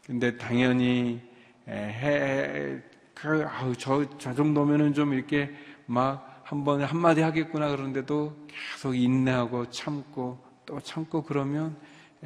[0.07, 1.21] 근데 당연히
[1.69, 2.81] 해,
[3.21, 5.51] 그, 아우, 저, 저 정도면은 좀 이렇게
[5.87, 11.77] 막 한 번에 한마디 하겠구나 그러는데도 계속 인내하고 참고 또 참고 그러면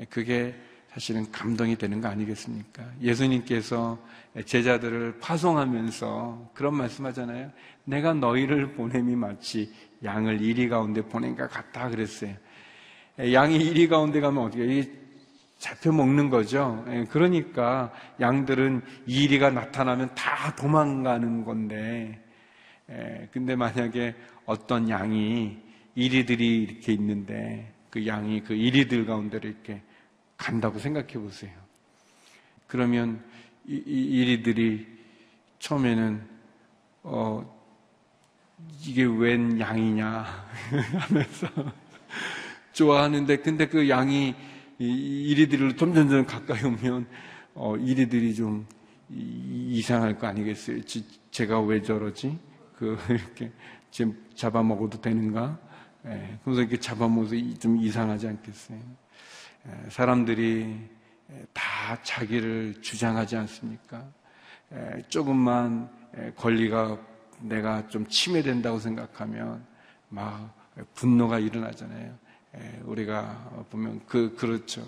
[0.09, 0.55] 그게
[0.89, 2.85] 사실은 감동이 되는 거 아니겠습니까?
[3.03, 3.99] 예수님께서
[4.47, 7.51] 제자들을 파송하면서 그런 말씀 하잖아요.
[7.85, 9.71] 내가 너희를 보냄이 마치
[10.03, 12.35] 양을 이리 가운데 보낸 것 같다 그랬어요.
[13.31, 14.91] 양이 이리 가운데 가면 어떻게, 해?
[15.65, 16.85] 잡혀 먹는 거죠.
[17.09, 22.23] 그러니까 양들은 이리가 나타나면 다 도망가는 건데
[22.91, 25.57] 예, 근데 만약에 어떤 양이
[25.95, 29.81] 이리들이 이렇게 있는데 그 양이 그 이리들 가운데로 이렇게
[30.37, 31.55] 간다고 생각해 보세요.
[32.67, 33.25] 그러면
[33.67, 34.87] 이, 이 이리들이
[35.61, 36.29] 처음에는
[37.05, 37.59] 어
[38.83, 40.27] 이게 웬 양이냐
[41.09, 41.49] 하면서
[42.75, 44.35] 좋아하는데 근데 그 양이
[44.79, 47.07] 이리들을 점점점 가까이 오면
[47.55, 48.67] 어 이리들이 좀
[49.11, 50.81] 이상할 거 아니겠어요?
[51.31, 52.39] 제가 왜 저러지?
[52.77, 53.53] 그 이렇게
[53.91, 55.59] 지금 잡아먹어도 되는가?
[56.07, 58.79] 예, 그래서 이렇게 잡아먹어서 좀 이상하지 않겠어요?
[59.67, 60.77] 예, 사람들이
[61.53, 61.63] 다
[62.03, 64.05] 자기를 주장하지 않습니까?
[64.73, 66.99] 예, 조금만 예, 권리가
[67.41, 69.65] 내가 좀 침해된다고 생각하면
[70.09, 70.55] 막
[70.95, 72.17] 분노가 일어나잖아요.
[72.57, 74.87] 예, 우리가 보면 그 그렇죠.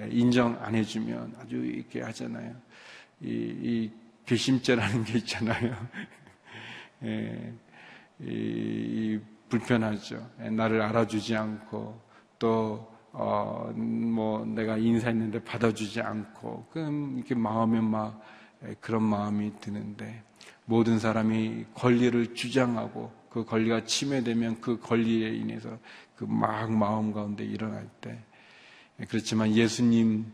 [0.00, 2.54] 예, 인정 안 해주면 아주 이렇게 하잖아요.
[3.20, 3.90] 이, 이
[4.26, 5.74] 괘씸죄라는 게 있잖아요.
[7.04, 7.52] 예,
[8.20, 10.28] 이, 불편하죠.
[10.42, 12.00] 예, 나를 알아주지 않고
[12.38, 18.20] 또 어, 뭐 내가 인사했는데 받아주지 않고 그럼 이렇게 마음에 막
[18.64, 20.22] 예, 그런 마음이 드는데
[20.66, 25.78] 모든 사람이 권리를 주장하고 그 권리가 침해되면 그 권리에 인해서
[26.16, 28.18] 그 막 마음 가운데 일어날 때
[29.00, 30.32] 예, 그렇지만 예수님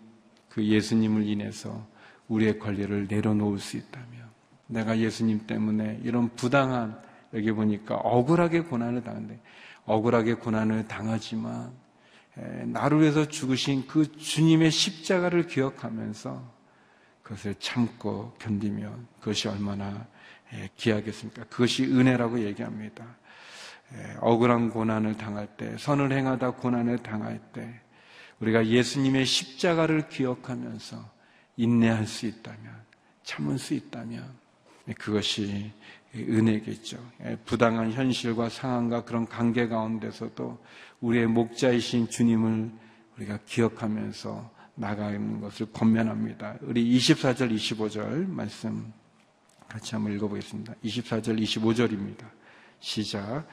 [0.48, 1.86] 그 예수님을 인해서
[2.28, 4.22] 우리의 권리를 내려놓을 수 있다면
[4.68, 7.00] 내가 예수님 때문에 이런 부당한
[7.34, 9.38] 여기 보니까 억울하게 고난을 당한대.
[9.84, 11.72] 억울하게 고난을 당하지만
[12.66, 16.52] 나를 위해서 죽으신 그 주님의 십자가를 기억하면서
[17.22, 20.06] 그것을 참고 견디면 그것이 얼마나
[20.76, 21.44] 귀하겠습니까?
[21.44, 23.04] 그것이 은혜라고 얘기합니다.
[24.20, 27.81] 억울한 고난을 당할 때, 선을 행하다 고난을 당할 때,
[28.40, 31.10] 우리가 예수님의 십자가를 기억하면서
[31.56, 32.72] 인내할 수 있다면,
[33.22, 34.24] 참을 수 있다면,
[34.98, 35.72] 그것이
[36.14, 36.98] 은혜겠죠.
[37.44, 40.62] 부당한 현실과 상황과 그런 관계 가운데서도
[41.00, 42.70] 우리의 목자이신 주님을
[43.16, 46.56] 우리가 기억하면서 나가는 것을 권면합니다.
[46.62, 48.92] 우리 24절, 25절 말씀
[49.73, 50.75] 같이 한번 읽어보겠습니다.
[50.85, 52.27] 24절, 25절입니다.
[52.81, 53.46] 시작.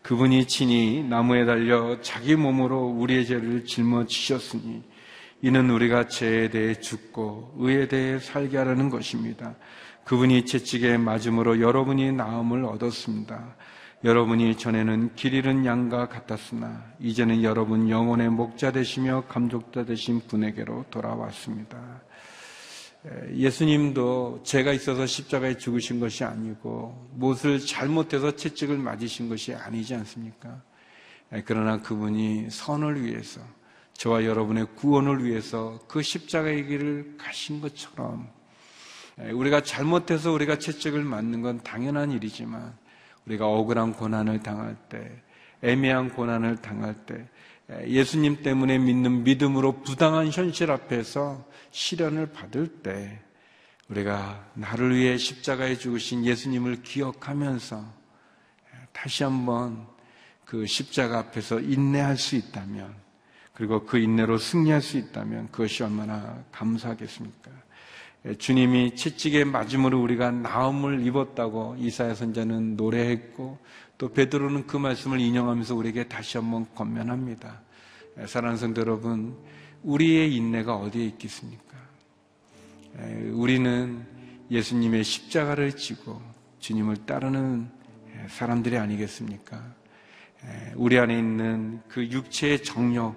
[0.00, 4.82] 그분이 친히 나무에 달려 자기 몸으로 우리의 죄를 짊어지셨으니
[5.42, 9.54] 이는 우리가 죄에 대해 죽고 의에 대해 살게 하라는 것입니다.
[10.04, 13.56] 그분이 채찍에 맞음으로 여러분이 나음을 얻었습니다.
[14.02, 22.00] 여러분이 전에는 길 잃은 양과 같았으나 이제는 여러분 영혼의 목자 되시며 감족자 되신 분에게로 돌아왔습니다.
[23.34, 30.60] 예수님도 죄가 있어서 십자가에 죽으신 것이 아니고 무엇을 잘못해서 채찍을 맞으신 것이 아니지 않습니까?
[31.44, 33.40] 그러나 그분이 선을 위해서
[33.92, 38.28] 저와 여러분의 구원을 위해서 그 십자가의 길을 가신 것처럼
[39.18, 42.74] 우리가 잘못해서 우리가 채찍을 맞는 건 당연한 일이지만
[43.26, 45.22] 우리가 억울한 고난을 당할 때,
[45.62, 47.26] 애매한 고난을 당할 때,
[47.86, 53.20] 예수님 때문에 믿는 믿음으로 부당한 현실 앞에서 시련을 받을 때
[53.88, 57.84] 우리가 나를 위해 십자가에 죽으신 예수님을 기억하면서
[58.92, 59.86] 다시 한번
[60.44, 62.94] 그 십자가 앞에서 인내할 수 있다면
[63.52, 67.50] 그리고 그 인내로 승리할 수 있다면 그것이 얼마나 감사하겠습니까?
[68.38, 73.58] 주님이 채찍에 맞음으로 우리가 나음을 입었다고 이사야 선자는 노래했고
[73.98, 77.62] 또 베드로는 그 말씀을 인용하면서 우리에게 다시 한번 권면합니다.
[78.26, 79.36] 사랑하는 성도 여러분,
[79.82, 81.64] 우리의 인내가 어디에 있겠습니까?
[83.32, 84.04] 우리는
[84.50, 86.20] 예수님의 십자가를 지고
[86.58, 87.70] 주님을 따르는
[88.28, 89.62] 사람들이 아니겠습니까?
[90.74, 93.14] 우리 안에 있는 그 육체의 정력,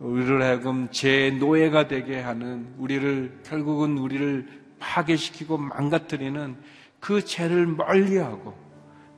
[0.00, 6.56] 우리를 하여금 제 노예가 되게 하는 우리를 결국은 우리를 파괴시키고 망가뜨리는
[6.98, 8.71] 그 죄를 멀리하고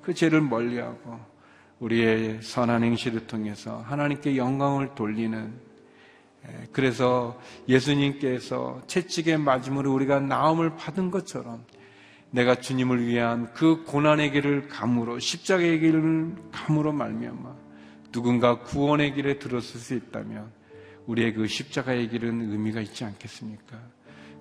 [0.04, 1.18] 그 죄를 멀리하고
[1.80, 5.52] 우리의 선한 행실을 통해서 하나님께 영광을 돌리는
[6.72, 11.64] 그래서 예수님께서 채찍에 맞음으로 우리가 나음을 받은 것처럼
[12.30, 17.54] 내가 주님을 위한 그 고난의 길을 감으로 십자가의 길을 감으로 말미암아
[18.12, 20.52] 누군가 구원의 길에 들었을 수 있다면
[21.06, 23.78] 우리의 그 십자가의 길은 의미가 있지 않겠습니까?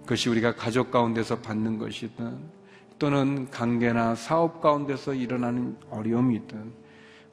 [0.01, 2.62] 그것이 우리가 가족 가운데서 받는 것이든
[3.03, 6.71] 또는 관계나 사업 가운데서 일어나는 어려움이든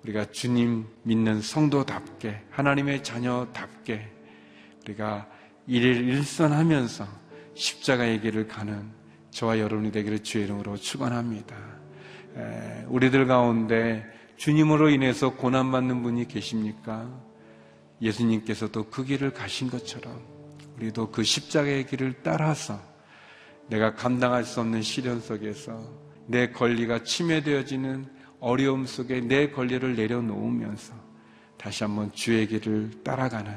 [0.03, 4.11] 우리가 주님 믿는 성도답게 하나님의 자녀답게
[4.83, 5.29] 우리가
[5.69, 7.07] 일일 일선하면서
[7.55, 8.91] 십자가의 길을 가는
[9.31, 11.55] 저와 여러분이 되기를 주의 이름으로 축원합니다.
[12.89, 14.05] 우리들 가운데
[14.39, 17.09] 주님으로 인해서 고난받는 분이 계십니까?
[18.03, 20.21] 예수님께서도 그 길을 가신 것처럼
[20.79, 22.90] 우리도 그 십자가의 길을 따라서
[23.71, 25.81] 내가 감당할 수 없는 시련 속에서
[26.27, 28.05] 내 권리가 침해되어지는
[28.41, 30.93] 어려움 속에 내 권리를 내려놓으면서
[31.57, 33.55] 다시 한번 주의 길을 따라가는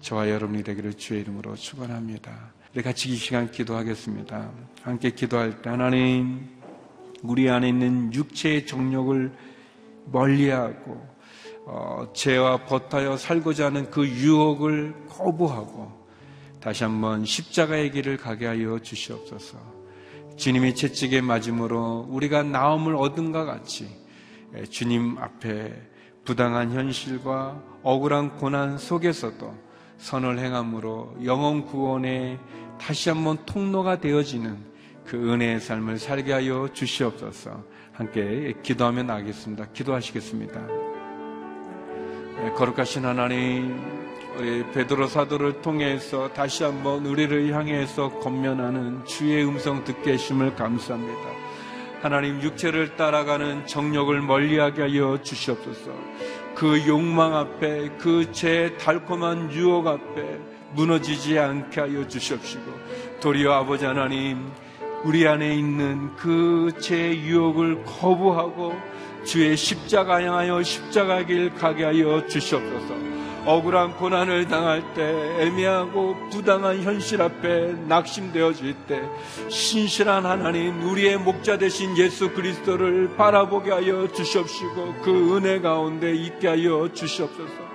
[0.00, 2.52] 저와 여러분이 되기를 주의 이름으로 축원합니다.
[2.74, 4.50] 우리 같이 이 시간 기도하겠습니다.
[4.82, 6.48] 함께 기도할 때 하나님
[7.22, 9.30] 우리 안에 있는 육체의 정욕을
[10.06, 11.06] 멀리하고
[11.66, 16.01] 어, 죄와 버타여 살고자 하는 그 유혹을 거부하고
[16.62, 19.58] 다시 한번 십자가의 길을 가게 하여 주시옵소서.
[20.36, 23.88] 주님이 채찍에 맞음으로 우리가 나음을 얻은가 같이
[24.70, 25.74] 주님 앞에
[26.24, 29.54] 부당한 현실과 억울한 고난 속에서도
[29.98, 32.38] 선을 행함으로 영원 구원에
[32.80, 34.56] 다시 한번 통로가 되어지는
[35.04, 37.64] 그 은혜의 삶을 살게 하여 주시옵소서.
[37.92, 39.66] 함께 기도하며 나가겠습니다.
[39.72, 40.68] 기도하시겠습니다.
[42.44, 44.01] 예, 거룩하신 하나님,
[44.36, 51.20] 우리 베드로 사도를 통해서 다시 한번 우리를 향해서 건면하는 주의 음성 듣게 하심을 감사합니다.
[52.00, 55.90] 하나님 육체를 따라가는 정력을 멀리하게 하여 주시옵소서.
[56.54, 60.40] 그 욕망 앞에 그제 달콤한 유혹 앞에
[60.72, 62.72] 무너지지 않게 하여 주시옵시고
[63.20, 64.50] 도리어 아버지 하나님
[65.04, 68.74] 우리 안에 있는 그제 유혹을 거부하고
[69.24, 73.21] 주의 십자가 향하여 십자가 길 가게 하여 주시옵소서.
[73.44, 75.02] 억울한 고난을 당할 때
[75.40, 79.02] 애매하고 부당한 현실 앞에 낙심되어질 때
[79.48, 86.88] 신실한 하나님 우리의 목자 되신 예수 그리스도를 바라보게 하여 주시옵시고 그 은혜 가운데 있게 하여
[86.92, 87.72] 주시옵소서.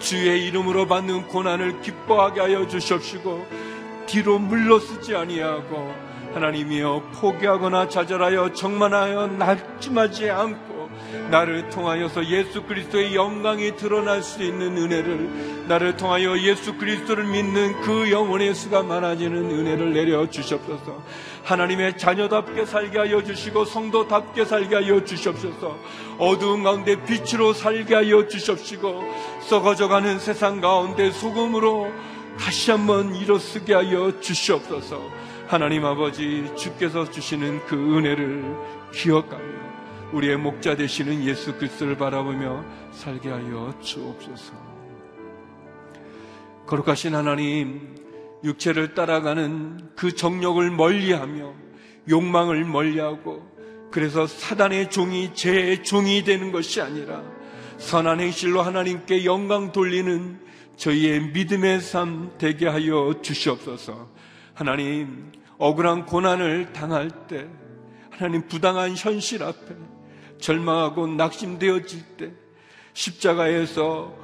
[0.00, 3.46] 주의 이름으로 받는 고난을 기뻐하게 하여 주시옵시고
[4.06, 5.94] 뒤로 물러서지 아니하고
[6.34, 10.73] 하나님이여 포기하거나 좌절하여 정만하여 낙심하지 않고
[11.30, 18.10] 나를 통하여서 예수 그리스도의 영광이 드러날 수 있는 은혜를 나를 통하여 예수 그리스도를 믿는 그
[18.10, 21.02] 영혼의 수가 많아지는 은혜를 내려 주시옵소서.
[21.44, 25.76] 하나님의 자녀답게 살게 하여 주시고 성도답게 살게 하여 주시옵소서.
[26.18, 29.02] 어두운 가운데 빛으로 살게 하여 주시옵시고
[29.40, 31.92] 썩어져가는 세상 가운데 소금으로
[32.38, 35.00] 다시 한번 일어서게 하여 주시옵소서.
[35.46, 38.56] 하나님 아버지 주께서 주시는 그 은혜를
[38.92, 39.73] 기억하며
[40.12, 44.52] 우리의 목자 되시는 예수 그리스도를 바라보며 살게 하여 주옵소서.
[46.66, 47.96] 거룩하신 하나님,
[48.42, 51.52] 육체를 따라가는 그 정력을 멀리하며
[52.08, 53.50] 욕망을 멀리하고
[53.90, 57.22] 그래서 사단의 종이 제 종이 되는 것이 아니라
[57.78, 60.40] 선한 행실로 하나님께 영광 돌리는
[60.76, 64.10] 저희의 믿음의 삶 되게 하여 주시옵소서.
[64.54, 67.46] 하나님, 억울한 고난을 당할 때,
[68.10, 69.74] 하나님 부당한 현실 앞에
[70.44, 72.30] 절망하고 낙심되어질 때
[72.92, 74.14] 십자가에서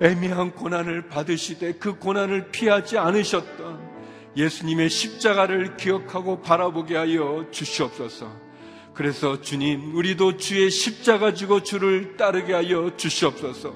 [0.00, 3.96] 애매한 고난을 받으시되 그 고난을 피하지 않으셨던
[4.34, 8.46] 예수님의 십자가를 기억하고 바라보게 하여 주시옵소서.
[8.94, 13.74] 그래서 주님, 우리도 주의 십자가 지고 주를 따르게 하여 주시옵소서.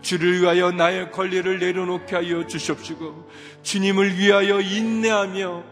[0.00, 3.30] 주를 위하여 나의 권리를 내려놓게 하여 주십시고
[3.62, 5.62] 주님을 위하여 인내하며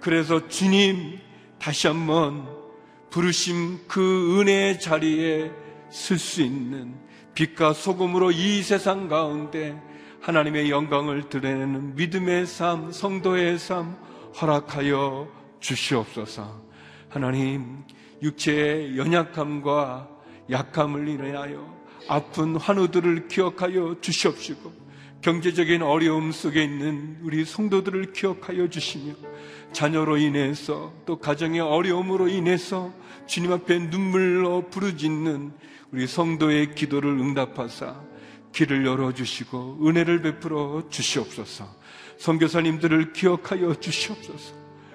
[0.00, 1.20] 그래서 주님
[1.58, 2.65] 다시 한번
[3.10, 5.50] 부르심 그 은혜의 자리에
[5.90, 6.94] 쓸 수 있는
[7.34, 9.80] 빛과 소금으로 이 세상 가운데
[10.20, 13.96] 하나님의 영광을 드러내는 믿음의 삶, 성도의 삶
[14.40, 15.28] 허락하여
[15.60, 16.62] 주시옵소서.
[17.08, 17.84] 하나님,
[18.22, 20.08] 육체의 연약함과
[20.50, 21.76] 약함을 인하여
[22.08, 24.72] 아픈 환우들을 기억하여 주시옵시고
[25.22, 29.14] 경제적인 어려움 속에 있는 우리 성도들을 기억하여 주시며
[29.76, 32.94] 자녀로 인해서 또 가정의 어려움으로 인해서
[33.26, 35.52] 주님 앞에 눈물로 부르짖는
[35.92, 38.00] 우리 성도의 기도를 응답하사
[38.52, 41.68] 길을 열어주시고 은혜를 베풀어 주시옵소서
[42.16, 44.54] 선교사님들을 기억하여 주시옵소서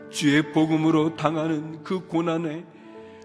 [0.10, 2.66] 주의 복음으로 당하는 그 고난에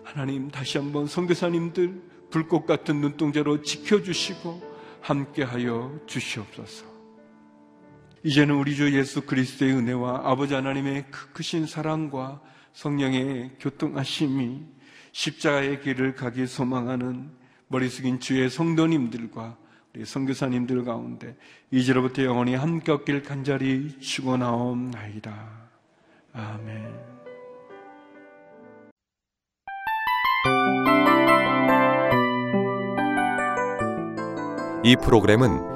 [0.05, 6.96] 하나님 다시 한번 선교사님들 불꽃 같은 눈동자로 지켜주시고 함께하여 주시옵소서.
[8.27, 12.41] 이제는 우리 주 예수 그리스도의 은혜와 아버지 하나님의 그 크신 사랑과
[12.72, 14.62] 성령의 교통하심이
[15.12, 17.31] 십자가의 길을 가기 소망하는
[17.68, 19.57] 머리 숙인 주의 성도님들과
[19.95, 21.37] 우리 선교사님들 가운데
[21.70, 25.49] 이제로부터 영원히 함께 없길 간절히 축원하옵나이다.
[26.33, 26.95] 아멘.
[34.83, 35.76] 이 프로그램은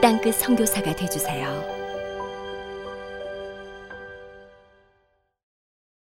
[0.00, 1.75] 땅끝 선교사가 되주세요.